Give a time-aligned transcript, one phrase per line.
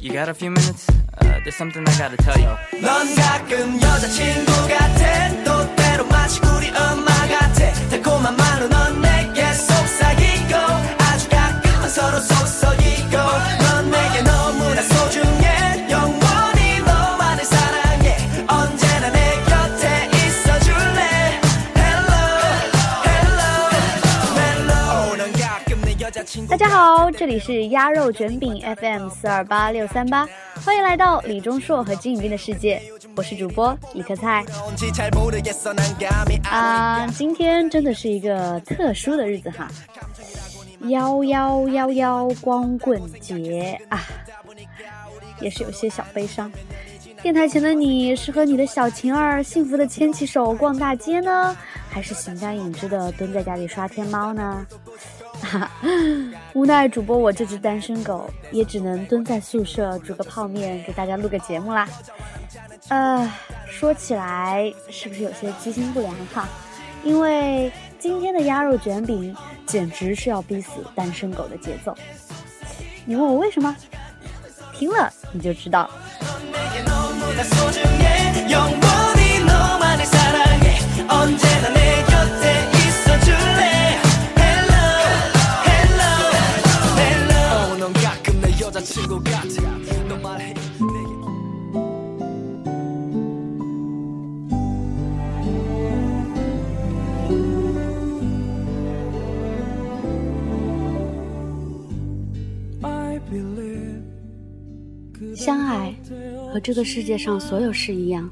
[0.00, 0.88] You got a few minutes?
[1.20, 2.54] Uh, there's something I gotta tell you.
[2.80, 10.54] 넌 가끔 여자친구 같아 또 때로 마치 우리 엄마 같아 달콤한 말로 넌 내게 속삭이고
[10.98, 13.57] 아주 가끔은 서로 속삭이고
[26.58, 30.28] 大家好，这里是鸭肉卷饼 FM 四二八六三八，
[30.64, 32.82] 欢迎来到李钟硕和金宇彬的世界，
[33.14, 34.44] 我是主播一颗菜。
[36.42, 39.68] 啊，今天真的是一个特殊的日子哈，
[40.88, 44.02] 幺幺幺幺光棍节啊，
[45.40, 46.50] 也是有些小悲伤。
[47.22, 51.56] 电台前的你是和你的小晴儿幸福的牵起手逛大街呢，
[51.88, 54.66] 还是形单影只的蹲在家里刷天猫呢？
[56.54, 61.88] 无奈主播我这只单身狗也只能蹲在宿舍煮个泡面给大家录个节目啦。
[62.88, 63.30] 呃，
[63.66, 66.48] 说起来是不是有些居心不良哈？
[67.04, 69.34] 因为今天的鸭肉卷饼
[69.66, 71.94] 简直是要逼死单身狗的节奏。
[73.04, 73.74] 你问我为什么？
[74.72, 75.90] 听了你就知道。
[88.87, 89.47] 친구 같아
[90.07, 91.13] 너 말해 내게
[102.81, 104.03] I believe
[105.35, 105.95] 相爱
[106.51, 108.29] 和这个世界上所有事一样，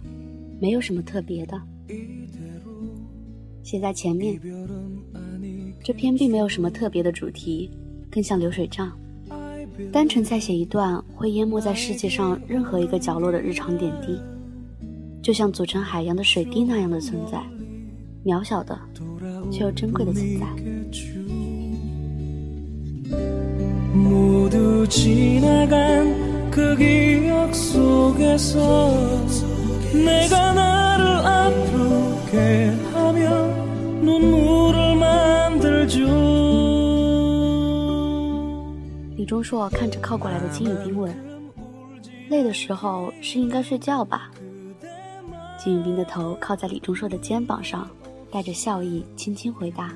[0.60, 1.60] 没有什么特别的。
[3.64, 4.40] 写在前面，
[5.84, 7.72] 这篇并没有什么特别的主题，
[8.12, 8.92] 更像流水账，
[9.93, 14.19] 单纯在写一段会淹没在世界上任何一个角落的日常点滴，
[15.23, 17.43] 就像组成海洋的水滴那样的存在，
[18.25, 18.79] 渺小的
[19.51, 20.47] 却又珍贵的存在。
[39.27, 41.13] 钟硕看着靠过来的金宇彬问
[42.31, 44.31] ：“累的时候是应该睡觉吧？”
[45.59, 47.91] 金宇彬的头靠在李钟硕的肩膀上，
[48.31, 49.93] 带着笑意，轻轻回答：“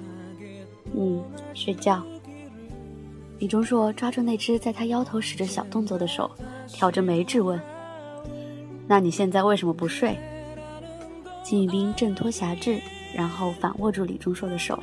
[0.97, 1.23] 嗯，
[1.55, 2.03] 睡觉。”
[3.39, 6.29] 李钟硕抓住那只在他腰头使着小动作的手，
[6.67, 7.59] 挑着眉质问
[8.89, 10.19] ：“那你现在为什么不睡？”
[11.45, 12.81] 金宇彬挣脱辖制，
[13.15, 14.79] 然后反握住李钟硕的手：“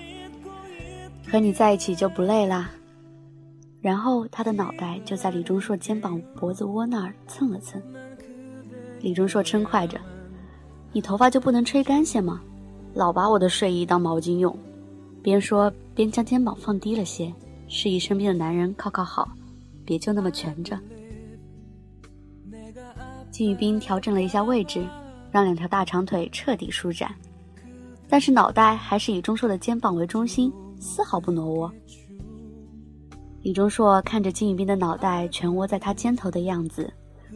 [1.29, 2.71] 和你在一起就不累啦。”
[3.81, 7.81] 然后他的脑袋就在李钟硕肩膀脖子窝那儿蹭了蹭。
[8.99, 9.99] 李钟硕嗔快着
[10.91, 12.41] ：“你头发就不能吹干些吗？
[12.93, 14.57] 老把我的睡衣当毛巾用。”
[15.21, 17.33] 边说边将肩膀放低了些，
[17.67, 19.29] 示意身边的男人靠靠好，
[19.85, 20.79] 别就那么蜷着。
[23.29, 24.83] 金宇彬调整了一下位置，
[25.31, 27.13] 让两条大长腿彻底舒展，
[28.07, 31.71] 但是脑袋还是以钟硕的肩膀为中心，丝毫不挪窝。
[33.43, 36.91] 李钟硕看着金宇彬的脑袋全窝在他肩头的样子，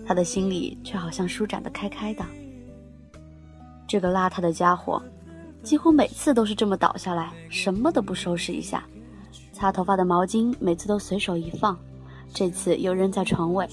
[0.06, 2.25] 他的心里却好像舒展的开开的。
[3.88, 5.01] 这个邋遢的家伙，
[5.63, 8.84] 几乎每次都是这么倒下来，什么都不收拾一下。
[9.53, 11.78] 擦头发的毛巾每次都随手一放，
[12.33, 13.68] 这次又扔在床尾，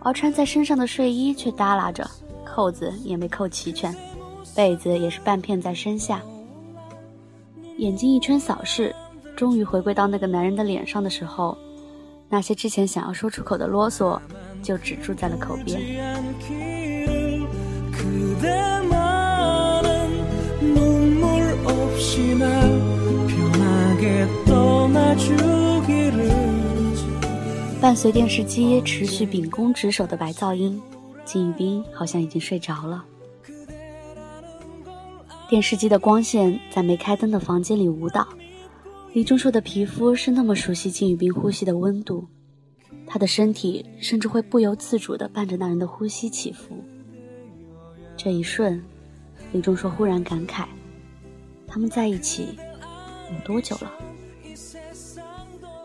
[0.00, 2.08] 而穿在身上的睡衣却耷拉着，
[2.44, 3.94] 扣子也没扣齐全，
[4.54, 6.20] 被子也是半片在身下。
[7.78, 8.94] 眼睛一圈扫视，
[9.36, 11.56] 终于回归到那个男人的脸上的时候，
[12.28, 14.20] 那些之前想要说出口的啰嗦，
[14.62, 15.80] 就止住在了口边。
[27.80, 30.80] 伴随电视机持续秉公执守的白噪音，
[31.24, 33.04] 金宇彬好像已经睡着了。
[35.48, 38.26] 电视机的光线在没开灯的房间里舞蹈，
[39.12, 42.26] 李钟硕的皮肤是那么熟悉金宇彬呼吸的温度，
[43.06, 46.82] 他的身体甚至会不由自主地伴着那人的呼吸起伏。
[48.16, 48.82] 这一瞬，
[49.52, 50.64] 李钟硕忽然感慨：
[51.66, 52.56] 他们在一起
[53.30, 53.92] 有多久了？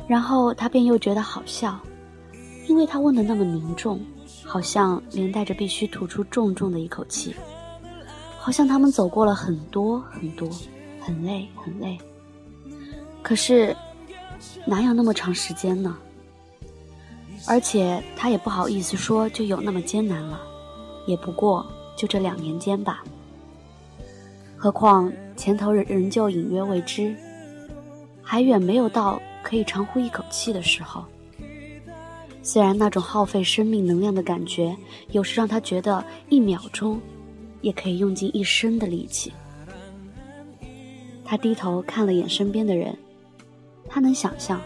[0.07, 1.77] 然后他便又觉得好笑，
[2.65, 3.99] 因为他问的那么凝重，
[4.41, 7.35] 好像连带着必须吐出重重的一口气，
[8.39, 10.49] 好像他们走过了很多很多，
[11.01, 11.97] 很累很累。
[13.27, 13.75] 可是
[14.65, 15.97] 哪有那么长时间呢？
[17.45, 20.39] 而且他也不好意思说就有那么艰难了，
[21.05, 21.65] 也不过
[21.97, 23.03] 就这两年间吧。
[24.55, 27.13] 何况前头仍仍旧隐约未知，
[28.23, 31.03] 还远没有到可以长呼一口气的时候。
[32.41, 34.73] 虽然那种耗费生命能量的感觉，
[35.11, 36.97] 有时让他觉得一秒钟
[37.59, 39.33] 也可以用尽一生的力气。
[41.25, 42.97] 他低头看了眼身边的人，
[43.89, 44.61] 他能想象，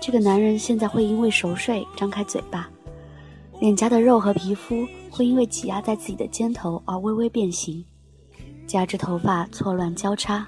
[0.00, 2.68] 这个男人现在会因为熟睡张开嘴巴，
[3.60, 7.84] 脸颊的肉和皮肤会因为挤压在自己的肩头而微微变形。
[8.66, 10.46] 加之头发错乱交叉，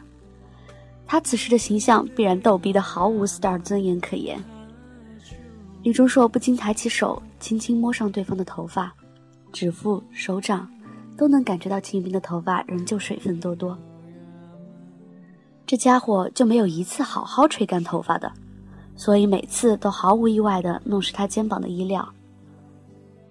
[1.07, 4.43] 他此时的形象必然逗逼的毫无 star 尊严可言。
[5.83, 8.95] 李钟硕不禁抬起手，轻轻摸上对方的头发，
[9.53, 10.67] 指腹、手掌
[11.17, 13.79] 都能感觉到秦宇彬的头发仍旧水分多多。
[15.67, 18.31] 这家伙就没有一次好好吹干头发的，
[18.97, 22.07] 所以每次都毫无意外的弄湿他肩膀的衣料。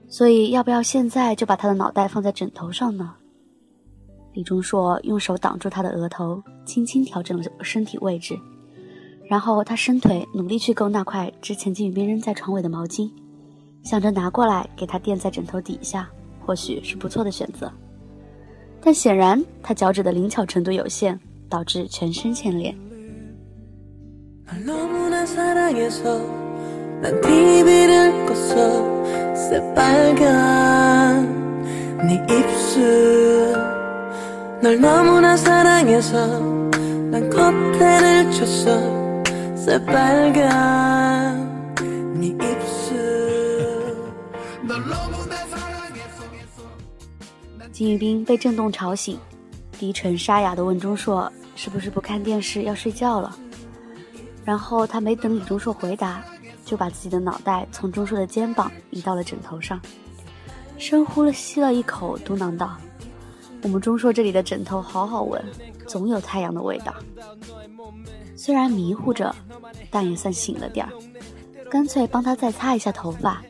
[0.07, 3.13] 所以要不要现在就把他的脑袋放在枕头上呢？
[4.33, 8.35] 李钟硕用手挡住他的额头，轻轻调整了身体位置，
[9.29, 13.11] 然后他伸腿努力去够那块之前金宇彬扔在床尾的毛巾，
[13.83, 16.09] 想着拿过来给他垫在枕头底下，
[16.43, 17.71] 或许是不错的选择。
[18.81, 21.19] 但显然他脚趾的灵巧程度有限，
[21.53, 22.75] 导致全身牵连
[47.71, 49.19] 金玉彬被震动吵醒
[49.77, 53.37] 低沉沙哑的问钟硕是不是不看电视要睡觉了？”
[54.45, 56.23] 然后他没等李钟硕回答，
[56.65, 59.79] 就把自己的脑袋从钟硕的肩膀移到了枕头上，
[60.77, 62.77] 深呼了吸了一口，嘟囔道
[63.63, 65.41] ：“我们钟硕这里的枕头好好闻，
[65.87, 66.93] 总有太阳的味道。”
[68.35, 69.33] 虽然迷糊着，
[69.89, 70.91] 但也算醒了点儿，
[71.69, 73.41] 干脆帮他再擦一下头发。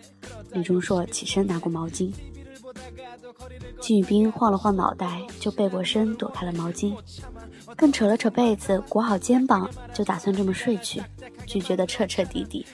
[0.51, 2.13] 李钟硕起身拿过毛巾。
[3.81, 6.95] 金宇彬晃了晃脑袋，就背过身躲开了毛巾，
[7.75, 11.01] 更扯了扯被子，裹好肩膀，就打算这么睡去，
[11.45, 12.65] 拒绝的彻彻底底。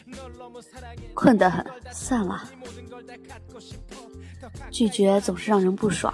[1.13, 2.43] 困得很，算了。
[4.71, 6.13] 拒绝总是让人不爽，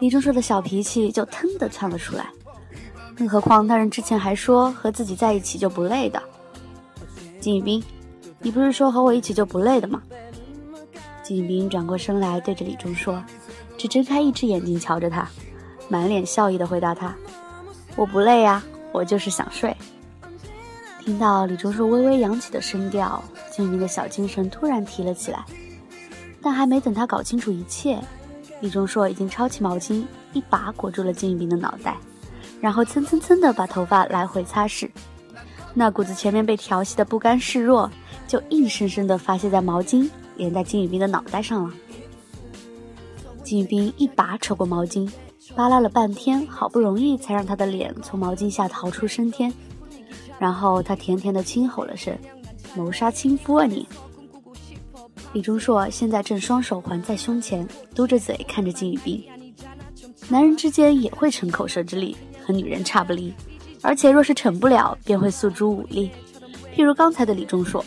[0.00, 2.28] 李钟硕的小脾气就腾的窜了出来。
[3.16, 6.20] 更何况那人之前还说和自己在一起就不累的。
[7.40, 7.82] 金宇彬，
[8.40, 10.02] 你不是说和我一起就不累的吗？
[11.22, 13.22] 金宇彬转过身来，对着李钟硕，
[13.76, 15.28] 只睁开一只眼睛瞧着他，
[15.88, 17.14] 满脸笑意的回答他
[17.96, 18.62] ：“我不累呀，
[18.92, 19.76] 我就是想睡。”
[21.00, 25.44] 听到李钟硕微微扬起的声调，金宇彬的小精神突然提了起来。
[26.42, 28.00] 但还没等他搞清楚一切，
[28.60, 31.96] 李钟硕已经抄起毛巾，一把裹住了金宇彬的脑袋，
[32.60, 34.90] 然后蹭蹭蹭的把头发来回擦拭。
[35.74, 37.90] 那股子前面被调戏的不甘示弱，
[38.26, 40.08] 就硬生生的发泄在毛巾。
[40.36, 41.72] 连在金宇彬的脑袋上了。
[43.44, 45.08] 金宇彬一把扯过毛巾，
[45.54, 49.52] 扒拉了半天，好不容易才让他的脸从毛巾下逃出升天。
[50.38, 52.16] 然后他甜甜的轻吼了声
[52.74, 53.88] ：“谋杀亲夫啊你！”
[55.32, 59.24] 李钟硕现在正双手环在胸前，嘟着嘴看着金宇彬。
[60.28, 63.32] 男人之间也会逞口舌之力，和女人差不离，
[63.82, 66.10] 而且若是逞不了，便会诉诸武力。
[66.74, 67.84] 譬如刚才的李钟硕。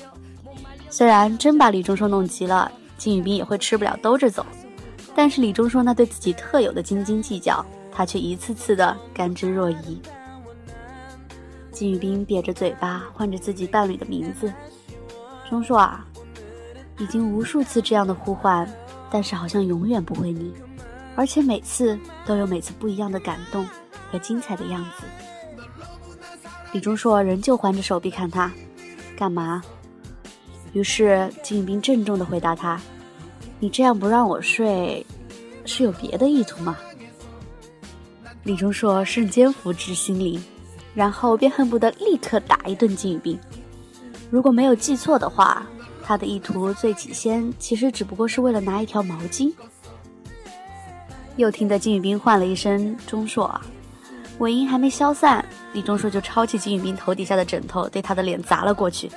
[0.90, 4.46] 虽然真把李钟硕弄急了，金宇彬也会吃不了兜着走，
[5.18, 9.98] 但是李钟硕那对自己特有的斤斤计较，他却一次次的甘之若饴。
[11.72, 14.54] 金宇彬瘪着嘴巴唤着自己伴侣的名字
[15.50, 16.06] ：“钟硕啊！”
[17.00, 18.72] 已经无数次这样的呼唤，
[19.10, 20.54] 但是好像永远不会腻，
[21.16, 23.68] 而且每次都有每次不一样的感动
[24.12, 25.04] 和精彩的样子。
[26.74, 28.52] 李钟硕仍旧环着手臂看他，
[29.18, 29.64] 干嘛？
[30.74, 32.80] 于是金宇彬郑重地回答他
[33.60, 35.06] ：“你这样不让我睡，
[35.66, 36.78] 是有别的意图吗？”
[38.44, 40.42] 李钟硕瞬间福至心灵，
[40.96, 43.38] 然后便恨不得立刻打一顿金宇彬。
[44.30, 45.66] 如果没有记错的话，
[46.04, 49.54] 他的意图最起先其实只不过是为了拿一条毛巾。
[51.36, 53.62] 又听得金宇彬唤了一声“钟硕啊”，
[54.40, 59.12] 尾音还没消散，李钟硕就抄起金宇彬头底下的枕头，对他的脸砸了过去。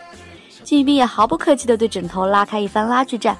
[0.64, 3.36] 金宇彬也毫不客气地对枕头拉开一番拉锯战，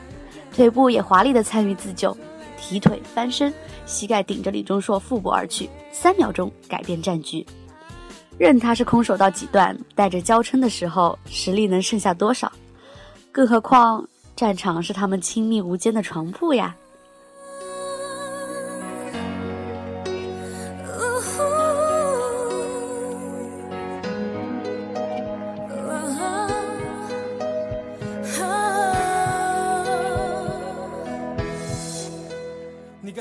[0.54, 2.16] 腿部也华丽的参与自救，
[2.58, 3.52] 提腿翻身，
[3.86, 7.46] 膝盖顶着李钟硕腹部而去，三秒钟改变战局。
[8.38, 12.50] 任他是空手道几段，带着娇嗔的时候，实力能剩下多少？
[13.30, 16.74] 更何况战场是他们亲密无间的床铺呀。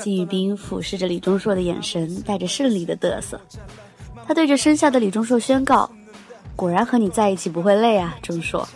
[0.00, 3.40] 金宇彬俯视着李钟硕的眼神带着胜利的嘚瑟，
[4.26, 5.90] 他对着身下的李钟硕宣告
[6.56, 8.66] ：“果然和你在一起不会累啊，钟硕。”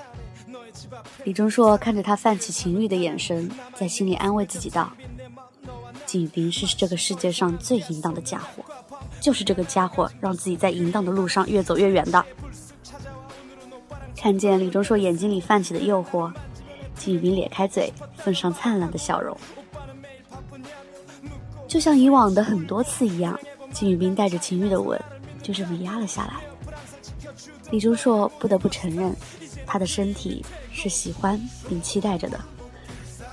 [1.25, 4.93] 李钟硕看着他泛起情欲的眼神，在心里安慰自己道
[6.05, 8.63] ：“金宇彬是这个世界上最淫荡的家伙，
[9.21, 12.25] 就是这个家伙让自己在淫荡的路上越走越远的。”
[14.15, 16.31] 看见李钟硕眼睛里泛起的诱惑，
[16.95, 19.37] 金宇彬咧开嘴，奉上灿烂的笑容。
[21.75, 23.37] 就像以往的很多次一样，
[23.73, 24.97] 金宇彬带着情欲的吻
[25.43, 26.35] 就这么压了下来。
[27.73, 29.13] 李钟硕不得不承认，
[29.67, 31.37] 他的身体是喜欢
[31.69, 32.39] 并期待着的。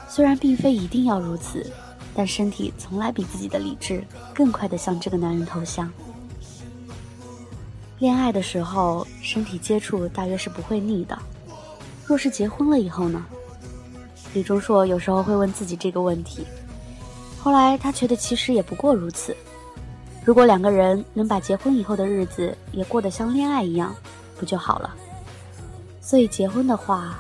[0.09, 1.71] 虽然并非一定要如此，
[2.15, 5.87] 但身体从来比自己的理智更快地向这个男人投降。
[7.99, 11.15] 恋爱的时候，身体接触大约是不会腻的。
[12.07, 13.23] 若是结婚了以后呢？
[14.33, 16.43] 李钟硕有时候会问自己这个问题。
[17.43, 19.35] 后来他觉得其实也不过如此，
[20.23, 23.95] 如果两个人能把结婚以后的日子也过得像恋爱一样，
[24.37, 24.93] 不就好了？
[25.99, 27.17] 所以结婚的话，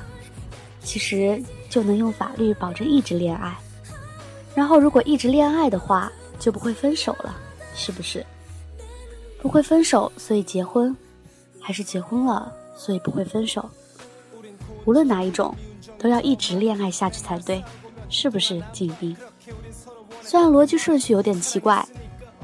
[0.83, 3.57] 其实就能用法律保证一直恋爱，
[4.53, 7.35] 然后如果一直恋爱的话，就不会分手了，
[7.73, 8.23] 是不是？
[9.41, 10.95] 不会分手，所以结婚，
[11.59, 13.67] 还是结婚了，所以不会分手？
[14.85, 15.55] 无论哪一种，
[15.97, 17.63] 都要一直恋爱下去才对，
[18.07, 19.17] 是不是，景斌？
[20.23, 21.85] 虽然逻辑顺序有点奇怪，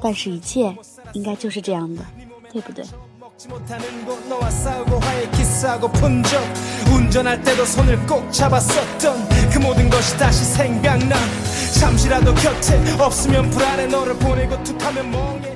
[0.01, 0.75] 但是一切
[1.13, 2.03] 应该就是这样的，
[2.51, 2.85] 对不对？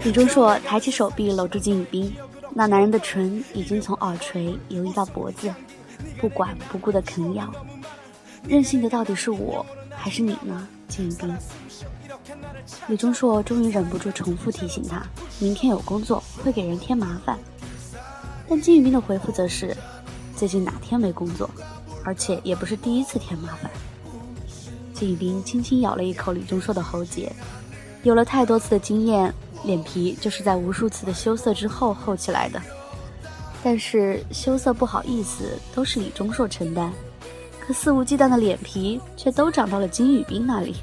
[0.03, 2.13] 李钟硕抬起手臂搂住金宇彬，
[2.53, 5.51] 那男人的唇已经从耳垂游移到脖子，
[6.19, 7.51] 不管不顾的啃咬。
[8.47, 11.35] 任性的到底是我还是你呢，金宇彬？
[12.87, 15.01] 李钟硕终于忍不住重复提醒他
[15.39, 17.37] ：“明天有工作，会给人添麻烦。”
[18.47, 19.75] 但金宇彬的回复则是
[20.35, 21.49] ：“最近哪天没工作，
[22.03, 23.71] 而且也不是第一次添麻烦。”
[24.93, 27.31] 金宇彬轻轻咬了一口李钟硕的喉结，
[28.03, 32.61] 有了太多次的经验，脸皮就是在无数次的羞涩之后厚起来的。
[33.63, 36.91] 但是羞涩不好意思都是李钟硕承担，
[37.59, 40.75] 可肆无忌惮的脸皮却都长到了金宇彬那里。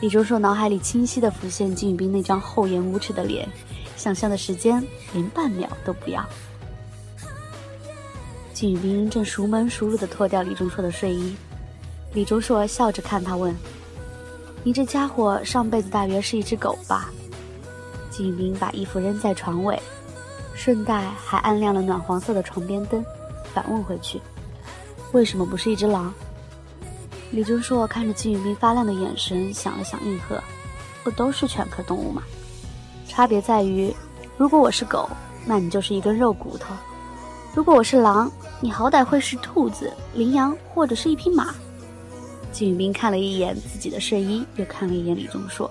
[0.00, 3.48] 李钟硕脑海里清晰地浮现金宇彬那张厚颜无耻的脸，
[3.96, 6.24] 想象的时间连半秒都不要。
[8.52, 11.34] 金宇彬正熟门熟路地脱掉李钟硕的睡衣，
[12.12, 13.54] 李钟硕笑着看他问
[14.62, 17.10] ：“你这家伙上辈子大约是一只狗吧？”
[18.08, 19.80] 金宇彬把衣服扔在床尾，
[20.54, 23.04] 顺带还按亮了暖黄色的床边灯，
[23.52, 24.20] 反问回去
[25.10, 26.14] ：“为什么不是一只狼？”
[27.30, 30.42] 李钟硕看着金宇彬发亮的眼神，想了想，应和
[31.04, 32.22] ：“不都是犬科动物吗？
[33.06, 33.94] 差别在于，
[34.38, 35.08] 如果我是狗，
[35.44, 36.74] 那你就是一根肉骨头；
[37.54, 41.54] 如果我是狼，你好歹会是兔子、羚羊或者是一匹马。”
[42.50, 45.70] 金宇彬看了一眼自己的睡衣，又看了一眼李钟硕。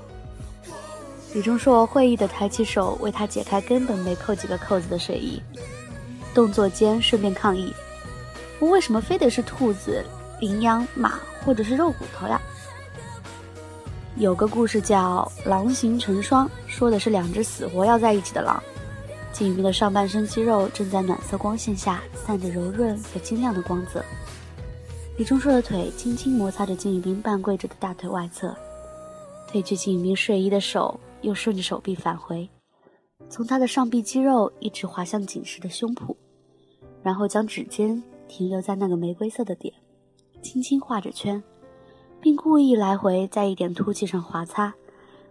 [1.33, 5.41] 李钟硕会意地抬起手为他解开根本没扣几个扣子的睡衣，
[6.35, 7.73] 动作间顺便抗议
[8.59, 10.05] ：“我为什么非得是兔子、
[10.39, 12.41] 羚羊、马？”或者是肉骨头呀。
[14.17, 18.61] 有个故事叫《狼形成双》，说的是两只死活要在一起的狼。
[19.31, 24.03] 金宇彬的上半身肌肉正在暖色光线下散着柔润和晶亮的光泽。
[25.17, 28.53] 李钟硕的腿轻轻摩擦着金宇彬半跪着的大腿外侧，
[29.49, 32.49] 褪去金宇彬睡衣的手又顺着手臂返回，
[33.29, 36.13] 从他的上臂肌肉一直滑向紧实的胸脯，
[37.01, 39.73] 然后将指尖停留在那个玫瑰色的点。
[40.41, 41.43] 轻轻画着圈，
[42.21, 44.73] 并故意来回在一点凸起上划擦，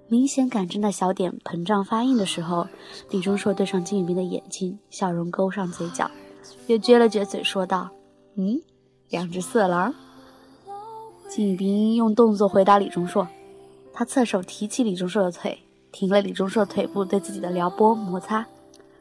[0.09, 2.67] 明显感知那小点膨胀发硬的时候，
[3.11, 6.11] 李钟硕对上金宇彬的眼睛，笑容勾上嘴角，
[6.67, 7.91] 又撅了撅嘴说道
[8.37, 8.61] ：“嗯，
[9.09, 9.95] 两只色狼。”
[11.29, 13.27] 金宇彬用动作回答李钟硕，
[13.93, 15.59] 他侧手提起李钟硕的腿，
[15.91, 18.47] 停了李钟硕腿部对自己的撩拨摩擦，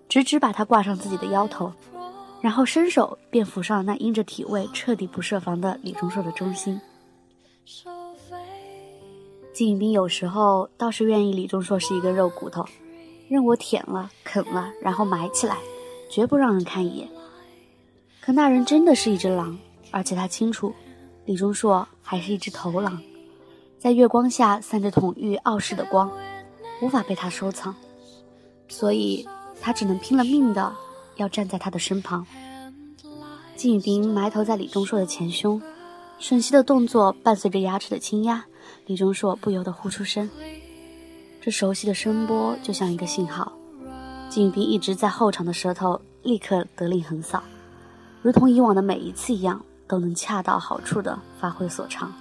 [0.09, 1.71] 直直把他挂上自己的腰头。
[2.45, 6.79] 然后伸手便抚上那因着体味彻底不设防的李钟硕的中心。
[9.51, 12.63] 金宇彬有时候倒是愿意李钟硕是一个肉骨头，
[13.27, 15.57] 任我舔了啃了，然后埋起来，
[16.07, 17.09] 绝不让人看一眼。
[18.21, 19.57] 可那人真的是一只狼，
[19.89, 20.71] 而且他清楚，
[21.25, 23.01] 李钟硕还是一只头狼，
[23.79, 26.11] 在月光下散着统御傲视的光，
[26.79, 27.75] 无法被他收藏，
[28.67, 29.27] 所以
[29.59, 30.71] 他只能拼了命的
[31.15, 32.25] 要站在他的身旁。
[33.55, 35.61] 金宇彬埋头在李钟硕的前胸，
[36.19, 38.45] 吮吸的动作伴随着牙齿的轻压，
[38.85, 40.29] 李钟硕不由得呼出声。
[41.41, 43.51] 这熟悉的声波就像一个信号，
[44.29, 47.43] 金宇彬一直在后场的舌头立刻得令横扫，
[48.21, 49.61] 如同以往的每一次一样。
[49.87, 52.11] 都能恰到好处的发挥所长，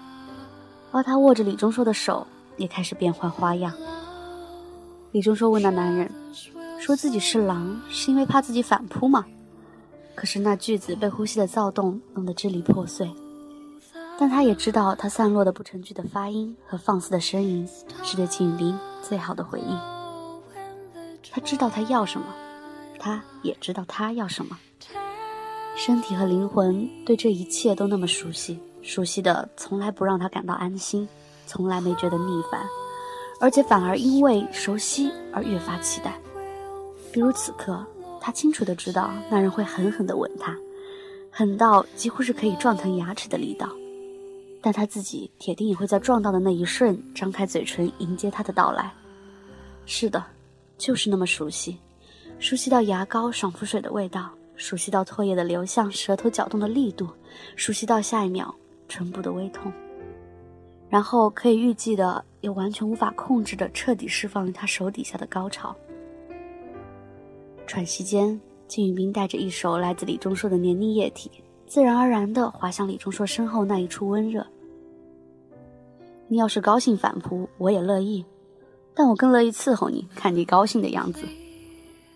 [0.92, 2.26] 而他握着李钟硕的手
[2.58, 3.72] 也开始变换花样。
[5.12, 6.12] 李钟硕问那男人
[6.84, 9.24] ：“说自己是狼，是因为怕自己反扑吗？”
[10.14, 13.10] 可是那句子被呼吸的躁动弄得支离破碎。
[14.18, 17.66] 但他也知道，他散落的不成句的发音和放肆的呻吟，
[18.02, 19.80] 是对金宇彬最好的回应。
[21.32, 22.26] 他知道他要什么，
[22.98, 24.58] 他也知道他要什么。
[25.74, 31.08] 身体和灵魂对这一切都那么熟悉，熟悉的从来不让他感到安心，
[31.46, 32.60] 从来没觉得腻烦，
[33.40, 36.12] 而且反而因为熟悉而越发期待。
[37.14, 37.86] 比如此刻，
[38.20, 40.52] 他清楚的知道那人会狠狠的吻他，
[41.30, 43.68] 狠到几乎是可以撞疼牙齿的力道，
[44.60, 48.92] 但他自己铁定也会在撞到的那一瞬张开嘴唇迎接他的到来。
[49.86, 50.24] 是的，
[50.76, 51.78] 就是那么熟悉，
[52.40, 54.28] 熟悉到牙膏爽肤水的味道。
[54.56, 57.08] 熟悉到唾液的流向，舌头搅动的力度，
[57.54, 58.52] 熟悉到下一秒
[58.88, 59.72] 唇部的微痛，
[60.88, 65.76] 然后可以预计的，又完全无法控制的彻底释放了他手底下的高潮。
[67.74, 71.28] 喘息间，金宇彬带着一手来自李钟硕的黏腻液体，
[71.66, 74.46] 自然而然地滑向李钟硕身后那一处温热。
[76.28, 78.24] 你要是高兴反扑，我也乐意，
[78.94, 81.26] 但我更乐意伺候你，看你高兴的样子。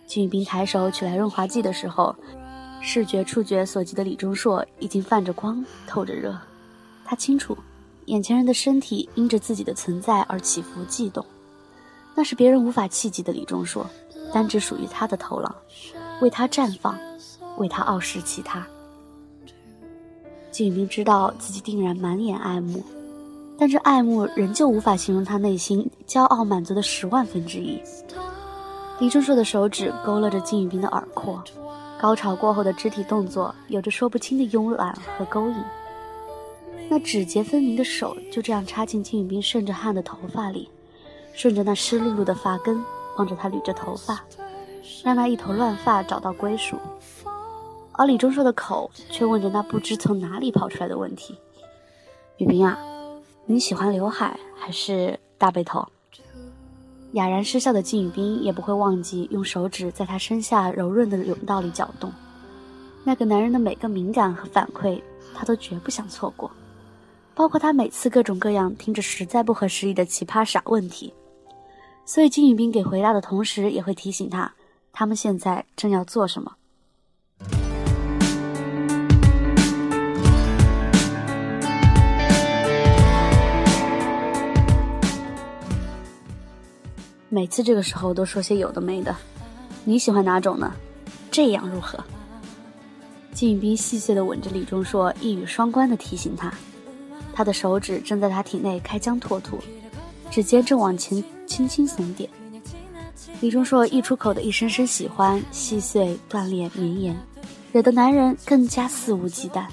[0.06, 2.14] 金宇彬抬手取来润滑剂的时候，
[2.80, 6.38] 视觉、触觉所及的李钟硕已经泛着光，透着热。
[7.04, 7.58] 他清楚，
[8.04, 11.26] 眼前人的身体因着自己的存在而起伏悸动，
[12.14, 13.85] 那是别人无法企及的李钟硕，
[14.32, 15.54] 单只属于他的头狼，
[16.20, 16.98] 为他绽放，
[17.56, 18.66] 为他傲视其他。
[20.50, 22.82] 靳宇彬知道自己定然满眼爱慕，
[23.58, 27.80] 但这爱慕仍旧无法形容他内心骄傲满足的十万分之一。
[28.98, 31.40] 李钟硕的手指勾勒着金宇彬的耳廓，
[32.00, 35.56] 高潮过后的肢体动作有着说不清的慵懒和勾引。
[36.90, 40.68] 那指节分明的手就这样插进金宇彬渗着汗的头发里，
[41.34, 42.82] 顺着那湿漉漉的发根，
[43.18, 44.24] 望着他捋着头发，
[45.04, 46.78] 让那一头乱发找到归属。
[47.92, 51.37] 而李钟硕的口却问着那不知从哪里跑出来的问题
[52.38, 52.78] ：“雨冰啊，
[53.44, 55.85] 你喜欢刘海还是大背头？”
[57.12, 62.12] 哑然失笑的金宇彬也不会忘记用手指在他身下柔润的甬道里搅动，
[63.02, 65.02] 那个男人的每个敏感和反馈，
[65.35, 66.48] 他都绝不想错过，
[67.35, 71.12] 包括他每次各种各样听着实在不合时宜的奇葩傻问题。
[72.09, 74.51] 所以金宇彬给回答的同时，也会提醒他，
[74.94, 76.51] 他们现在正要做什么。
[87.29, 89.14] 每次这个时候都说些有的没的，
[89.85, 90.73] 你喜欢哪种呢？
[91.31, 92.03] 这样如何？
[93.35, 96.51] 金宇彬细碎的吻着李钟硕，一语双关的提醒他，
[97.35, 99.59] 他的手指正在他体内开疆拓土，
[100.30, 102.28] 指尖正往前轻轻耸点。
[103.40, 107.16] 李钟硕一出口的一声声喜欢，细碎断裂绵延，
[107.72, 109.64] 惹得男人更加肆无忌惮。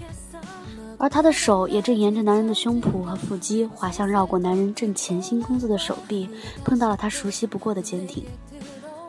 [0.97, 6.29] 而他的手也正沿着男人的胸脯和腹肌滑向绕过男人正潜心工作的手臂，
[6.63, 8.23] 碰到了他熟悉不过的坚挺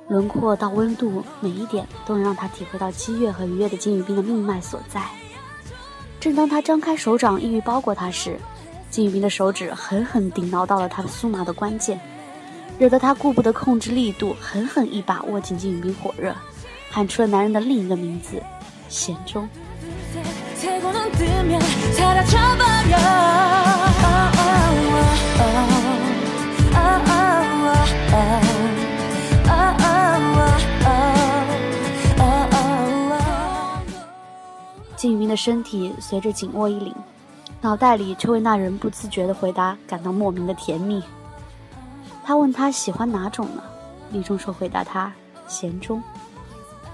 [0.08, 5.02] 轮廓到温度，每一点都能让他体会到激越和愉悦的金宇彬的命脉所在。
[6.18, 8.38] 正当他张开手掌意欲包裹他时，
[8.96, 12.00] 金宇彬的手指狠狠顶挠到了他酥麻的关键，
[12.78, 16.34] 惹得他顾不得控制力度，狠狠一把握紧金宇彬火热，
[16.90, 18.42] 喊出了男人的另一个名字：
[18.88, 19.46] 贤忠。
[34.96, 36.94] 金宇彬的身体随着紧握一领，
[37.60, 41.02] 脑袋里却为那人不自觉的回答感到莫名的甜蜜。
[42.24, 43.62] 他问他喜欢哪种呢？
[44.10, 45.12] 李钟硕回答他：
[45.48, 46.02] 咸中。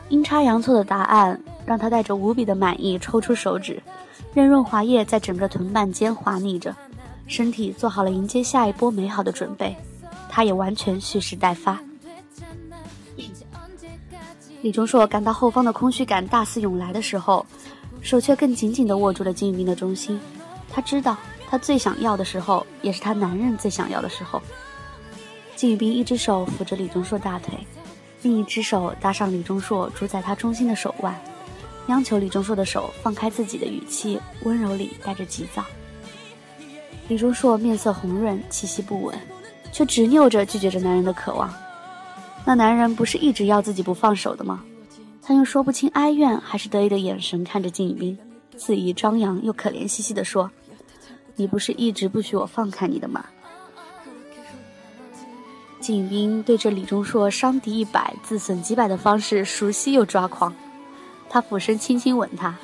[0.09, 3.83] 阴差阳错的答案让他带着无比的满意抽出手指，
[4.35, 6.75] 任润滑液在整个臀瓣间滑腻着，
[7.27, 9.75] 身体做好了迎接下一波美好的准备，
[10.29, 11.79] 他也完全蓄势待发。
[14.61, 17.45] 李钟硕感到后方的空虚感大肆涌来的时候，
[18.01, 20.21] 手却更紧紧地握住了金宇彬的中心，
[20.73, 21.17] 他知道，
[21.49, 24.41] 他最想要的时候，也是他男人最想要的时候。
[25.55, 27.55] 金宇彬一只手扶着李钟硕大腿，
[28.23, 31.15] 另一只手搭上李钟硕主宰他中心的手腕，
[31.89, 35.63] 央求李钟硕的手放开自己的语气，温柔里带着急躁。
[37.09, 39.17] 李钟硕面色红润，气息不稳，
[39.73, 41.53] 却执拗着拒绝着男人的渴望。
[42.45, 44.65] 那男人不是一直要自己不放手的吗？
[45.21, 48.19] 他用说不清哀怨还是得意的眼神看着金宇彬，
[48.57, 50.51] 肆意张扬又可怜兮兮地说
[51.37, 53.25] ：“你不是一直不许我放开你的吗？”
[55.81, 60.55] 金宇彬对着李钟硕伤敌一百自损几百的方式熟悉又抓狂，
[61.29, 62.55] 他俯身轻轻吻他：“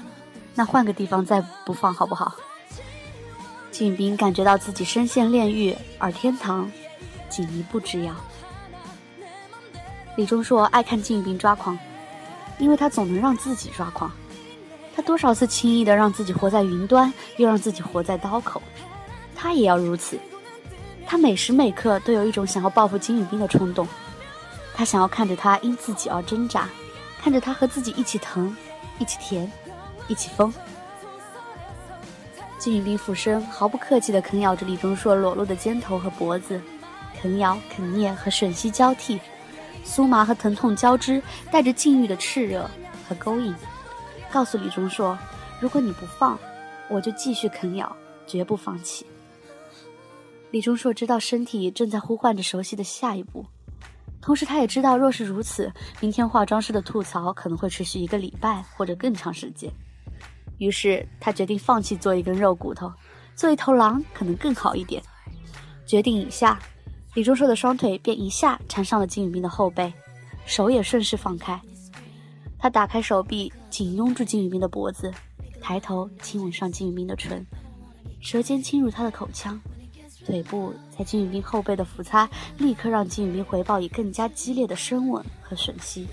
[0.54, 2.34] 那换个地方再不放好不好？”
[3.72, 6.70] 金宇彬感觉到自己身陷炼狱，而天堂
[7.28, 8.14] 仅一步之遥。
[10.16, 11.78] 李钟硕爱看金宇彬抓狂。
[12.60, 14.10] 因为他总能让自己抓狂，
[14.98, 18.60] 他多少次轻易的让自己活在云端，又让自己活在刀口，
[19.32, 20.18] 他也要如此。
[21.06, 23.86] 他每时每刻都有一种想要报复金宇彬的冲动，
[24.74, 26.68] 他想要看着他因自己而挣扎，
[27.22, 28.56] 看着他和自己一起疼，
[28.98, 29.48] 一起甜，
[30.08, 30.52] 一起疯。
[32.58, 36.60] 金宇彬俯身，毫不客气地啃咬着李钟硕裸露的肩头和脖子，
[37.22, 39.20] 啃咬、啃啮和吮吸交替。
[39.84, 42.68] 酥麻和疼痛交织，带着禁欲的炽热
[43.08, 43.54] 和勾引，
[44.32, 45.18] 告诉李钟硕
[45.60, 46.38] ：“如果你不放，
[46.88, 47.94] 我就继续啃咬，
[48.26, 49.06] 绝不放弃。”
[50.50, 53.44] 李钟硕知道身体正在呼唤着熟悉的下一步，
[54.20, 59.70] 同时他也知道，若是如此，明天化妆师的吐槽可能会持续一个礼拜或者更长时间。
[60.58, 62.92] 于是他决定放弃做一根肉骨头，
[63.36, 65.02] 做一头狼可能更好一点。
[65.86, 66.58] 决定以下。
[67.14, 69.92] 李钟硕的双腿便一下缠上了金宇彬的后背，
[70.46, 71.60] 手也顺势放开。
[72.58, 75.12] 他打开手臂，紧拥住金宇彬的脖子，
[75.60, 77.46] 抬头亲吻上金宇彬的唇，
[78.20, 79.60] 舌尖侵入他的口腔，
[80.24, 82.28] 腿部在金宇彬后背的抚擦，
[82.58, 86.06] 立刻让金宇彬回报以更加激烈的深吻和吮吸。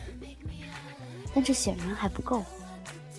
[1.33, 2.43] 但这显然还不够，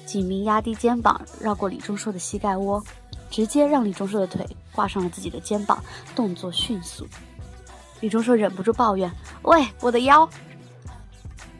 [0.04, 2.82] 金宇彬压低肩膀，绕过李钟硕的膝盖窝，
[3.30, 5.82] 直接让李钟硕的腿挂上了自己的肩膀，
[6.14, 7.06] 动作迅速。
[8.00, 9.10] 李钟硕忍不住抱怨
[9.42, 10.28] ：“喂，我的腰！”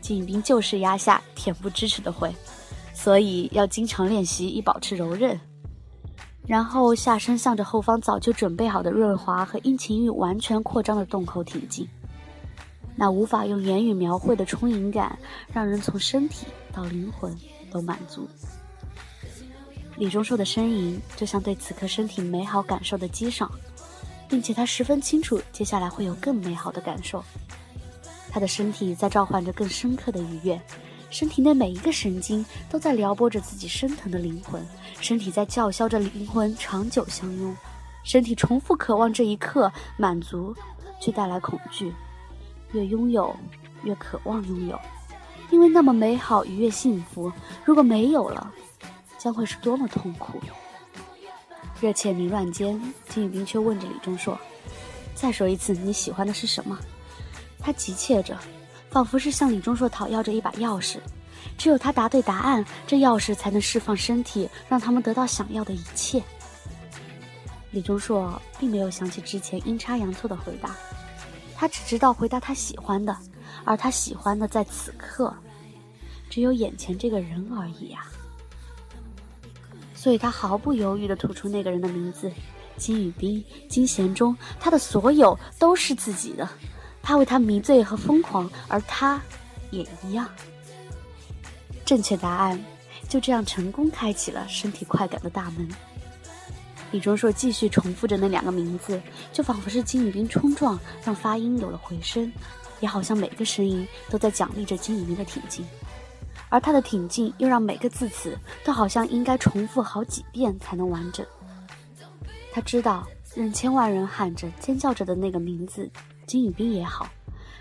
[0.01, 2.35] 金宇彬就是压下，恬不知耻的回
[3.07, 5.38] ：“所以要经常练习，以保持柔韧。”
[6.45, 11.88] 然后下身向着后方早就准备好的润滑和阴晴欲完全扩张的洞口挺进，
[12.97, 15.16] 那无法用言语描绘的充盈感，
[15.53, 17.33] 让人从身体到灵魂
[17.71, 18.27] 都满足。
[19.97, 23.49] 李钟硕的呻吟，就像对此刻身体美好感受的激赏。
[24.29, 27.23] 并且他十分清楚，接下来会有更美好的感受。
[28.33, 30.61] 他的身体在召唤着更深刻的愉悦，
[31.11, 34.64] 身体内每一个神经都在撩拨着自己升腾的灵魂，
[35.01, 37.57] 身体在叫嚣着灵魂长久相拥，
[38.03, 40.55] 身体重复渴望这一刻满足，
[41.01, 41.92] 却带来恐惧。
[42.73, 43.35] 越拥有，
[43.85, 44.79] 越渴望拥有，
[45.51, 47.33] 因为那么美好、愉悦、幸福，
[47.64, 48.53] 如果没有了，
[49.16, 50.40] 将会是多么痛苦。
[51.81, 54.37] 热切迷乱间，金宇彬却问着李钟硕
[55.14, 56.77] ：“再说一次，你喜欢的是什么？”
[57.61, 58.37] 他急切着，
[58.90, 60.99] 仿佛是向李钟硕讨要着一把钥匙。
[61.59, 66.22] 只有他答对答案，这钥匙才能释放身体，让他们得到想要的一切。
[67.70, 70.75] 李钟硕并没有想起之前阴差阳错的回答，
[71.55, 73.16] 他只知道回答他喜欢的，
[73.64, 75.35] 而他喜欢的在此刻，
[76.29, 78.07] 只有眼前这个人而已啊。
[79.94, 82.31] 所以他毫不犹豫地吐出那个人的名字，
[82.77, 86.49] 金宇彬、金贤中，他的所有都是自己的，
[87.07, 89.23] 他为他迷醉和疯狂，而他，
[89.71, 90.29] 也一样。
[91.85, 92.61] 正确答案
[93.09, 95.69] 就这样成功开启了身体快感的大门。
[96.90, 99.01] 李钟硕继续重复着那两个名字，
[99.33, 102.33] 就仿佛是金宇彬冲撞，让发音有了回声，
[102.81, 105.64] 也好像每个声音都在奖励着金宇彬的挺进。
[106.49, 111.25] 而他的挺进，又让每个字词都好像应该重复好几遍才能完整。
[112.53, 115.88] 他知道，任千万人喊着、尖叫着的那个名字，
[116.27, 117.09] 金宇彬也好，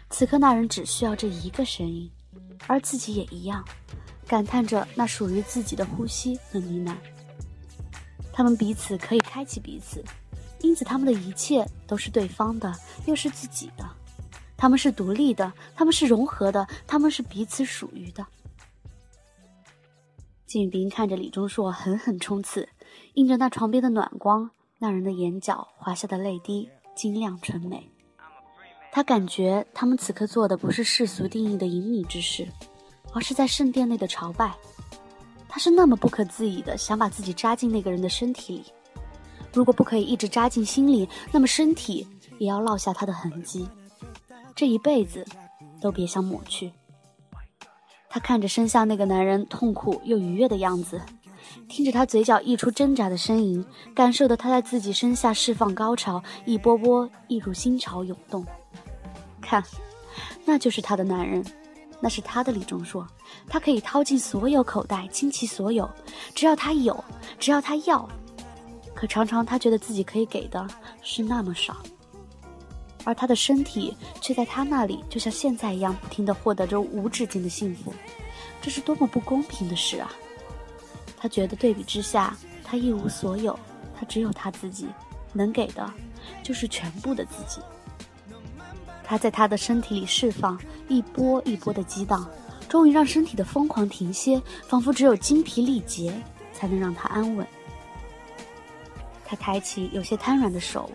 [0.10, 2.10] 此刻那人只需要这一个声音，
[2.65, 3.63] 而自己也一样，
[4.28, 6.95] 感叹着那属于自己的呼吸和呢喃。
[8.34, 10.04] 他们彼此可以开启彼此，
[10.62, 12.73] 因此他们的一切都是对方的，
[13.06, 13.88] 又是自己的。
[14.58, 18.25] 他们是独立的，他们是融合的，他们是彼此属于的。
[20.47, 22.67] 金宇彬看着李钟硕狠狠冲刺，
[23.13, 24.49] 映着那床边的暖光，
[24.80, 27.91] 那人的眼角滑下的泪滴晶亮纯美。
[28.95, 32.47] 他感觉他们此刻做的不是世俗定义的隐秘之事，
[33.12, 34.55] 而是在圣殿内的朝拜。
[35.49, 38.63] 他是那么不可自已的想把自己扎进那个人的身体里，
[39.51, 42.08] 如果不可以一直扎进心里，那么身体
[42.39, 43.67] 也要落下他的痕迹，
[44.55, 45.25] 这一辈子
[45.81, 46.71] 都别想抹去。
[48.08, 51.01] 他看着身下那个男人痛苦又愉悦的样子，
[51.67, 58.45] 听着他嘴角溢出挣扎的呻吟，感受着他在自己身下释放高潮，一波波一如心潮涌动。
[59.45, 59.63] 看，
[60.43, 61.45] 那就是他的男人，
[62.01, 63.05] 那是他的李钟硕，
[63.47, 65.89] 他可以掏尽所有口袋，倾其所有，
[66.34, 67.03] 只要他有，
[67.38, 68.10] 只要他要。
[68.95, 70.65] 可常常他觉得自己可以给的
[71.01, 71.75] 是那么少，
[73.03, 77.93] 而他的身体却在他那里就像现在一样，不停地获得着无止境的幸福，
[78.62, 80.10] 这是多么不公平的事啊！
[81.17, 83.60] 他觉得对比之下，他一无所有，
[83.99, 84.88] 他只有他自己，
[85.34, 85.93] 能给的
[86.41, 87.60] 就是全部的自己。
[89.05, 92.27] 他在他的身体里释放一波一波的激荡，
[92.67, 96.13] 终于让身体的疯狂停歇，仿佛只有精疲力竭
[96.51, 97.45] 才能让他安稳。
[99.23, 100.89] 他抬起有些瘫软的手，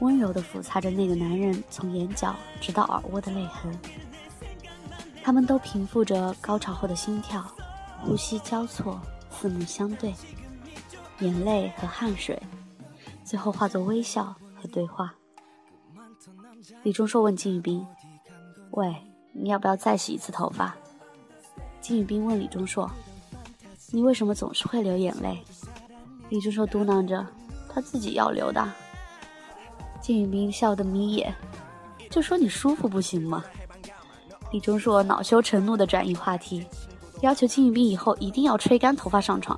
[0.00, 3.76] 温柔地抚擦着那个男人从眼角直到耳窝的泪痕。
[5.22, 7.44] 他们都平复着高潮后的心跳，
[8.00, 10.14] 呼吸交错，四目相对，
[11.18, 12.40] 眼泪和汗水，
[13.24, 15.12] 最后化作微笑和对话。
[16.82, 17.86] 李钟硕问金宇彬
[18.72, 18.94] ：“喂，
[19.32, 20.74] 你要不要再洗一次头发？”
[21.80, 22.90] 金宇彬问李钟硕
[23.92, 25.42] ：“你为什么总是会流眼泪？”
[26.30, 27.26] 李钟硕嘟囔着。
[27.70, 28.66] 他自己要流的。
[30.00, 31.32] 金宇彬笑得眯眼，
[32.10, 33.44] 就说你舒服不行吗？
[34.50, 36.66] 李钟硕恼羞成怒的转移话题，
[37.20, 39.56] 要求金宇彬以后一定要吹干头发上床。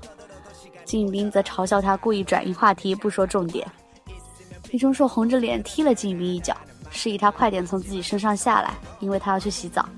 [0.84, 3.66] 金宇彬则嘲笑他故意转移话题，不说重点。
[4.70, 6.54] 李钟硕红着脸踢了金宇彬一脚，
[6.90, 9.88] 示意他快点从自己身上下来，因为他要去洗澡。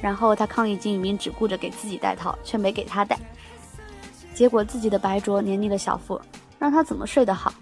[0.00, 3.18] 然后他抗议金宇彬只顾着给自己戴套，却没给他戴，
[4.32, 6.20] 结果自己的白灼黏腻了小腹。
[6.58, 7.52] 让他怎么睡得好？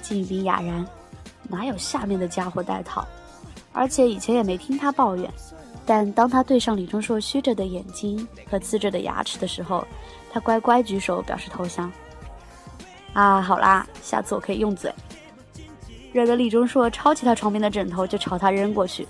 [0.00, 0.86] 金宇彬哑然，
[1.48, 3.06] 哪有下面的家伙戴套？
[3.72, 5.30] 而且以前也没听他抱怨。
[5.84, 9.86] 但当他对上李钟硕虚着的眼睛和呲着的牙齿的时候，
[10.32, 11.90] 他乖乖举手表示投降。
[13.12, 14.92] 啊，好啦，下次我可以用嘴。
[16.16, 19.06] 惹得李钟硕抄起他床边的枕头就朝他扔过去。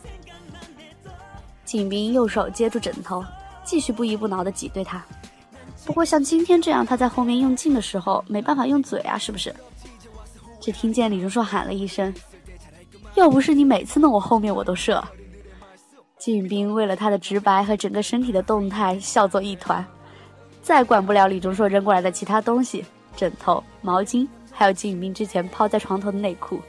[1.64, 3.25] 金宇彬右手接住枕头，
[3.62, 5.01] 继续不依不挠地挤兑他。
[5.85, 9.55] 不过像今天这样，他在后面用劲的时候，没办法用嘴啊，是不是？
[10.61, 12.12] 只听见李钟硕喊了一声
[13.14, 15.01] ：“要不是你每次弄我后面，我都射。”
[16.19, 19.85] 金宇彬为了他的直白和整个身体的动态笑作一团，
[20.61, 26.61] 再管不了李钟硕扔过来的其他东西，枕头、毛巾，还有金宇彬之前抛在床头的内裤。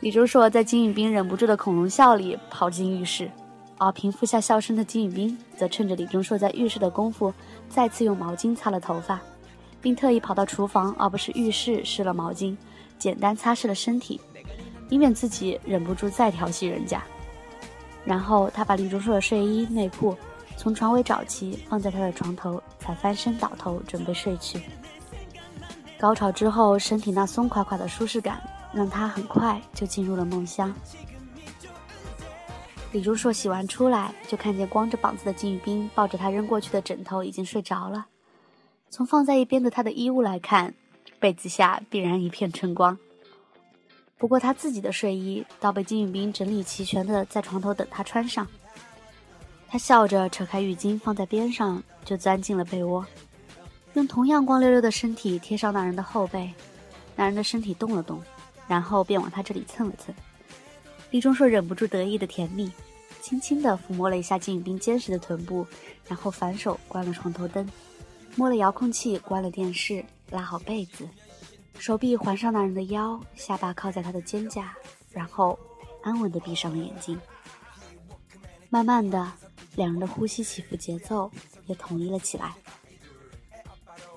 [0.00, 3.30] 李钟硕在金宇彬忍不住的恐龙笑里跑进浴室。
[3.78, 7.30] 而平复下笑声的金宇彬，则趁着李钟硕在浴室的功夫，
[7.68, 9.20] 再次用毛巾擦了头发，
[9.82, 12.56] 并特意跑到厨房而不是浴室湿了毛巾，
[12.98, 14.18] 简单擦拭了身体，
[14.88, 17.02] 以免自己忍不住再调戏人家。
[18.02, 20.16] 然后他把李钟硕的睡衣内裤
[20.56, 24.58] 从床尾找齐，放在他的床头，才翻身倒头准备睡去。
[25.98, 28.40] 高潮之后，身体那松垮垮的舒适感，
[28.76, 30.70] 让他很快就进入了梦乡。
[32.92, 38.06] 李如硕洗完出来，就看见光着膀子的金宇彬抱着他扔过去的枕头，已经睡着了。
[38.90, 40.74] 从放在一边的他的衣物来看，
[41.18, 42.98] 被子下必然一片春光。
[44.18, 48.46] 不过他自己的睡衣倒被金宇彬整理齐全的在床头等他穿上。
[49.68, 53.04] 他笑着扯开浴巾放在边上，就钻进了被窝，
[53.94, 56.52] 用同样光溜溜的身体贴上那人的后背。
[57.18, 58.20] 男人的身体动了动，
[58.68, 60.14] 然后便往他这里蹭了蹭。
[61.10, 62.70] 李钟硕忍不住得意的甜蜜，
[63.22, 65.66] 轻轻地抚摸了一下金宇彬坚实的臀部，
[66.08, 67.68] 然后反手关了床头灯，
[68.34, 71.08] 摸了遥控器，关了电视，拉好被子，
[71.78, 74.64] 手臂环上那人的腰，下巴靠在他的肩胛，
[75.10, 75.58] 然后
[76.02, 77.18] 安稳的闭上了眼睛。
[78.68, 79.32] 慢慢的，
[79.76, 81.30] 两人的呼吸起伏节奏
[81.66, 82.52] 也统一了起来。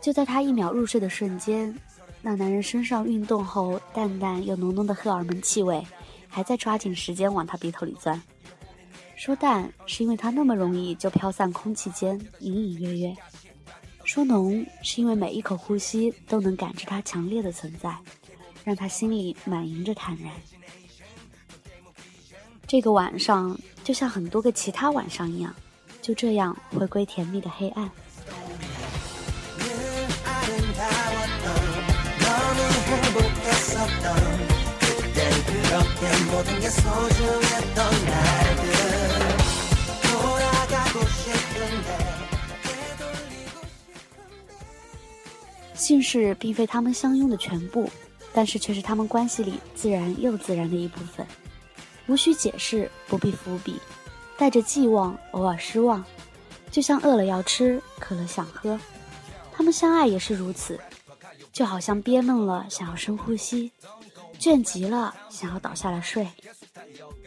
[0.01, 1.77] 就在他一秒入睡的瞬间，
[2.21, 5.85] 那男人身上运动后淡淡又浓浓的荷尔蒙气味。
[6.31, 8.21] 还在抓紧时间往他鼻头里钻，
[9.15, 13.17] 说淡是因为他那么容易就飘散空气间隐隐约约，
[14.03, 17.97] 说浓是因为每一口呼吸都能感知他强烈的存在，
[18.63, 20.31] 让他心里满盈着坦然。
[22.67, 25.51] 这个晚上就像很多个其他晚上一样，
[25.99, 27.89] 就这样回归甜蜜的黑暗。
[45.73, 47.89] 姓氏并非他们相拥的全部，
[48.31, 51.25] 但是却是他们关系里自然又自然的一部分，
[52.05, 53.81] 无需解释，不必伏笔，
[54.37, 56.03] 带着寄望，偶尔失望，
[56.69, 58.79] 就像饿了要吃，渴了想喝。
[59.51, 60.79] 他们相爱也是如此，
[61.51, 63.71] 就好像憋闷了想要深呼吸，
[64.39, 66.27] 倦极了想要倒下来睡。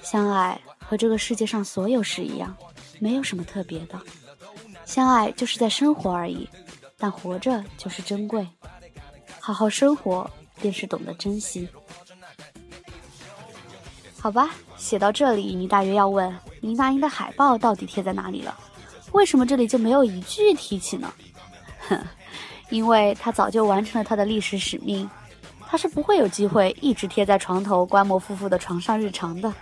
[0.02, 2.56] 相爱和这个世界上所有事一样，
[2.98, 4.00] 没有什么特别的。
[4.84, 6.48] 相爱就是在生活而已，
[6.98, 8.46] 但活着就是珍贵。
[9.38, 10.28] 好好生活，
[10.60, 11.68] 便是懂得珍惜。
[14.18, 18.56] 好吧，写到这里，你大约要问：林大英的海报到底贴在哪里了？
[19.12, 21.12] 为什么这里就没有一句提起呢？
[21.88, 22.00] 哼，
[22.72, 25.08] 因为他早就完成了他的历史使命，
[25.68, 29.52] 他是不会有机会一直贴在床头观摩夫妇的床上日常的。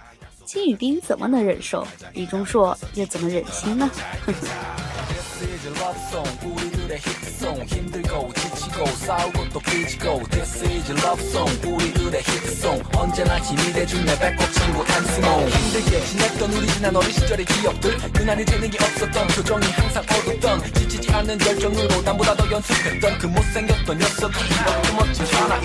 [0.45, 1.85] 金宇彬怎么能忍受？
[2.15, 3.91] 李钟硕又怎么忍心呢？
[8.81, 11.67] 지치고 싸우고 또 삐지고 This is love song.
[11.67, 17.45] 우리들의 히트송 언제나 힘이 돼준 내 배꼽 친구 안스모 힘들게 지냈던 우리 지난 어린 시절의
[17.45, 17.99] 기억들.
[18.13, 23.99] 그날이 되는 게 없었던 표정이 항상 어둡던 지치지 않는 열정으로 남보다 더 연습했던 그 못생겼던
[23.99, 25.63] 녀석이 이렇게 멋진 사나이.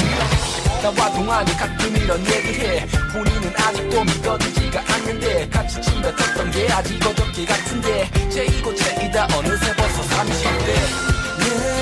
[0.82, 2.86] 나와 동안이 가끔 이런 얘기해.
[3.13, 8.10] 본인은 아직도 믿어지지가 않는데 같이 침뱉었던 게 아직 어저께 같은데.
[8.30, 9.28] 제이고 제이다.
[9.38, 11.15] 어느새 벌써 30대.
[11.38, 11.75] 늘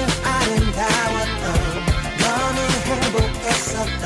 [0.53, 1.45] 아름다웠던
[2.19, 4.05] 너무 행복했었던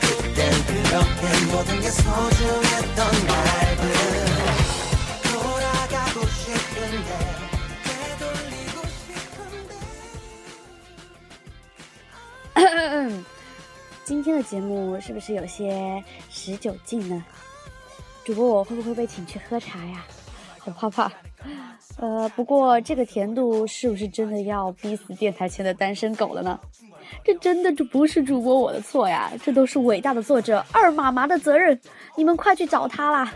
[0.00, 3.82] 그땐 그렇게 모든 게 소중했던 날들
[5.24, 7.10] 돌아가고 싶은데
[7.84, 8.76] 되돌리고
[9.34, 9.72] 싶은데
[14.04, 17.24] 今天的节目是不是有些十九禁呢？
[18.24, 20.04] 主播我会不会被请去喝茶呀？
[20.58, 21.10] 好怕怕。
[21.97, 26.59] 呃，不过这个甜度是不是真的要逼死电台前的单身狗了呢？
[27.23, 31.79] 这真的就不是主播我的错呀，这都是伟大的作者二妈妈的责任。
[32.15, 33.33] 你们快去找他啦！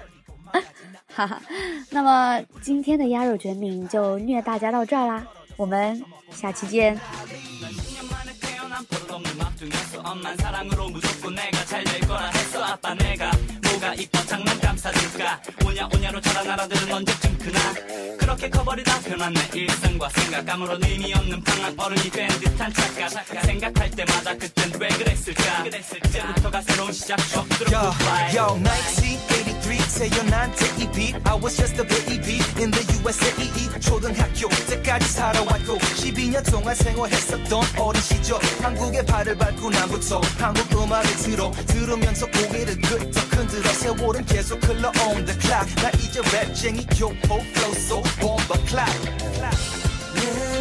[1.07, 1.41] 哈哈，
[1.89, 5.23] 那么今天的鸭肉卷饼就虐大家到这儿啦，
[5.55, 6.99] 我们下期见。
[15.69, 17.59] 오냐 오냐로 자라나라들은 언제쯤 크나
[18.17, 23.43] 그렇게 커버리다 변한 내 일상과 생각 아무런 의미 없는 방황 어른이 된 듯한 착각.
[23.45, 25.65] 생각할 때마다 그땐 왜 그랬을까?
[25.65, 27.19] 이제부터가 새로운 시작.
[28.33, 35.77] yo, 1983 태어난 데이비 I was just a baby in the USAE 초등학교 때까지 살아왔고
[35.77, 38.39] 12년 동안 생활했었던 어린 시절.
[38.61, 41.51] 한국에 발을 밟고 난부터 한국 음악을 들어.
[41.67, 43.69] 들으면서 고개를 끄덕 흔들어.
[43.73, 48.90] 세월은 계속 흘러 on the clock 나 이제 랩쟁이 교포 flow so bomba clap
[50.14, 50.57] 늘